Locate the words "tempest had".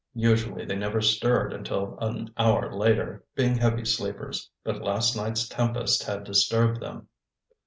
5.47-6.23